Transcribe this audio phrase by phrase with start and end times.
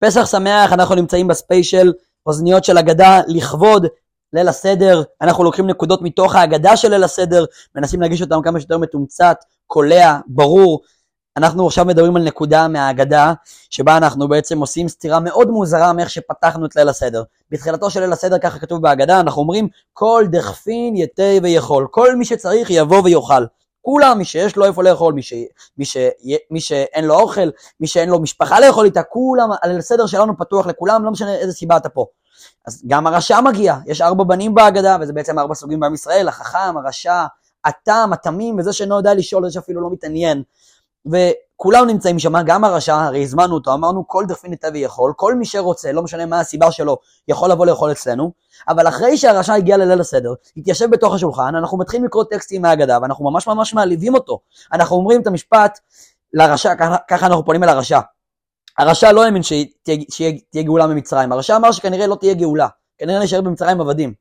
[0.00, 1.92] פסח שמח, אנחנו נמצאים בספיישל
[2.26, 3.86] אוזניות של אגדה לכבוד
[4.32, 8.78] ליל הסדר, אנחנו לוקחים נקודות מתוך האגדה של ליל הסדר, מנסים להגיש אותם כמה שיותר
[8.78, 9.36] מתומצת,
[9.66, 10.80] קולע, ברור.
[11.36, 13.32] אנחנו עכשיו מדברים על נקודה מהאגדה,
[13.70, 17.22] שבה אנחנו בעצם עושים סתירה מאוד מוזרה מאיך שפתחנו את ליל הסדר.
[17.50, 22.24] בתחילתו של ליל הסדר, ככה כתוב בהגדה, אנחנו אומרים, כל דכפין יתה ויכול, כל מי
[22.24, 23.44] שצריך יבוא ויאכל.
[23.82, 25.32] כולם, מי שיש לו איפה לאכול, מי, ש,
[25.78, 25.96] מי, ש,
[26.50, 27.50] מי שאין לו אוכל,
[27.80, 31.52] מי שאין לו משפחה לאכול איתה, כולם, הליל הסדר שלנו פתוח לכולם, לא משנה איזה
[31.52, 32.06] סיבה אתה פה.
[32.66, 36.76] אז גם הרשע מגיע, יש ארבע בנים בהגדה, וזה בעצם ארבע סוגים בעם ישראל, החכם,
[36.76, 37.24] הרשע,
[37.64, 40.42] התם, התמים, וזה שאינו יודע לשאול, זה שאפילו לא מתעניין.
[41.60, 45.44] וכולם נמצאים שם, גם הרשע, הרי הזמנו אותו, אמרנו כל דכפין ניתן ויכול, כל מי
[45.44, 46.96] שרוצה, לא משנה מה הסיבה שלו,
[47.28, 48.32] יכול לבוא לאכול אצלנו,
[48.68, 53.30] אבל אחרי שהרשע הגיע לליל הסדר, התיישב בתוך השולחן, אנחנו מתחילים לקרוא טקסטים מהאגדה, ואנחנו
[53.30, 54.38] ממש ממש מעליבים אותו.
[54.72, 55.78] אנחנו אומרים את המשפט
[56.32, 58.00] לרשע, ככה, ככה אנחנו פונים אל הרשע.
[58.78, 62.68] הרשע לא האמין שתהיה גאולה ממצרים, הרשע אמר שכנראה לא תהיה גאולה,
[62.98, 64.14] כנראה נשאר במצרים עבדים.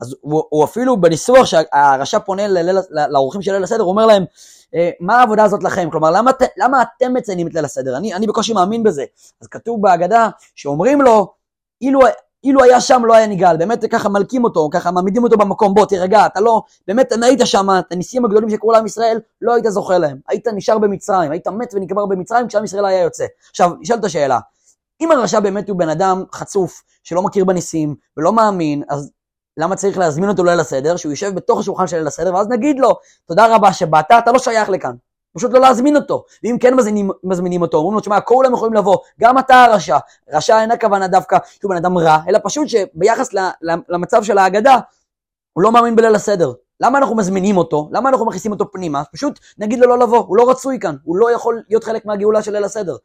[0.00, 2.42] אז הוא, הוא אפילו בניסוח שהרשע פונה
[2.90, 4.24] לאורחים של ליל הסדר, הוא אומר להם,
[4.74, 5.88] אה, מה העבודה הזאת לכם?
[5.90, 7.96] כלומר, למה, למה אתם מציינים את ליל הסדר?
[7.96, 9.04] אני, אני בקושי מאמין בזה.
[9.42, 11.32] אז כתוב בהגדה שאומרים לו,
[11.80, 12.00] אילו,
[12.44, 15.86] אילו היה שם לא היה נגאל, באמת ככה מלקים אותו, ככה מעמידים אותו במקום, בוא
[15.86, 19.64] תירגע, אתה לא, באמת אם היית שם, את הניסים הגדולים שקרו לעם ישראל, לא היית
[19.68, 23.24] זוכה להם, היית נשאר במצרים, היית מת ונקבר במצרים כשעם ישראל היה יוצא.
[23.50, 24.38] עכשיו, נשאלת השאלה,
[25.00, 29.10] אם הרשע באמת הוא בן אדם חצוף, שלא מכיר בניסים, ולא מאמין, אז
[29.56, 32.78] למה צריך להזמין אותו ליל הסדר, שהוא יושב בתוך השולחן של ליל הסדר, ואז נגיד
[32.78, 34.92] לו, תודה רבה שבאת, אתה לא שייך לכאן.
[35.36, 36.24] פשוט לא להזמין אותו.
[36.44, 39.98] ואם כן מזמינים, מזמינים אותו, אומרים לו, תשמע, כולם יכולים לבוא, גם אתה הרשע.
[40.32, 43.28] רשע אין הכוונה דווקא שהוא בן אדם רע, אלא פשוט שביחס
[43.88, 44.78] למצב של ההגדה,
[45.52, 46.52] הוא לא מאמין בליל הסדר.
[46.80, 47.88] למה אנחנו מזמינים אותו?
[47.92, 49.02] למה אנחנו מכניסים אותו פנימה?
[49.12, 52.42] פשוט נגיד לו לא לבוא, הוא לא רצוי כאן, הוא לא יכול להיות חלק מהגאולה
[52.42, 52.96] של ליל הסדר.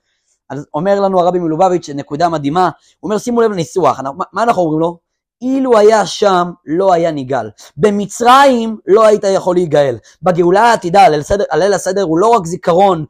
[0.49, 3.99] אז אומר לנו הרבי מלובביץ', נקודה מדהימה, הוא אומר, שימו לב לניסוח,
[4.33, 5.10] מה אנחנו אומרים לו?
[5.41, 7.49] אילו היה שם, לא היה נגאל.
[7.77, 9.97] במצרים לא היית יכול להיגאל.
[10.23, 11.05] בגאולה העתידה,
[11.51, 13.05] הליל הסדר הוא לא רק זיכרון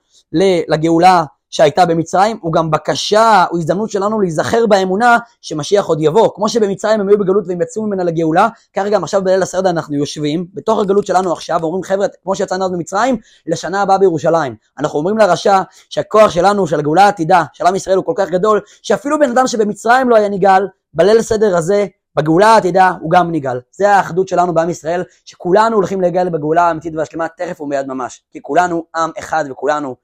[0.68, 6.30] לגאולה שהייתה במצרים, הוא גם בקשה, הוא הזדמנות שלנו להיזכר באמונה שמשיח עוד יבוא.
[6.36, 9.96] כמו שבמצרים הם היו בגלות והם יצאו ממנה לגאולה, ככה גם עכשיו בליל הסדר אנחנו
[9.96, 14.56] יושבים, בתוך הגלות שלנו עכשיו, ואומרים חבר'ה, כמו שיצאנו אז במצרים, לשנה הבאה בירושלים.
[14.80, 18.62] אנחנו אומרים לרשע שהכוח שלנו, של הגאולה העתידה, של עם ישראל הוא כל כך גדול,
[18.82, 21.86] שאפילו בן אדם שבמצרים לא היה נגאל, בליל הסדר הזה
[22.16, 23.60] בגאולה העתידה הוא גם נגאל.
[23.72, 28.24] זה האחדות שלנו בעם ישראל, שכולנו הולכים להגיע בגאולה האמיתית והשלמה תכף ומיד ממש.
[28.32, 29.96] כי כולנו עם אחד וכולנו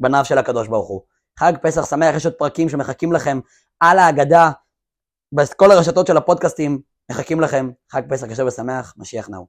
[0.00, 1.00] בניו של הקדוש ברוך הוא.
[1.38, 3.40] חג פסח שמח, יש עוד פרקים שמחכים לכם
[3.80, 4.50] על ההגדה,
[5.32, 6.80] בכל הרשתות של הפודקאסטים
[7.10, 7.70] מחכים לכם.
[7.92, 9.46] חג פסח קשה ושמח, משיח נאו.